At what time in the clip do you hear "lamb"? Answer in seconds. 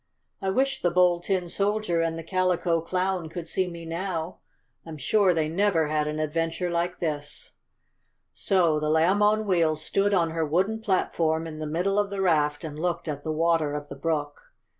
8.89-9.21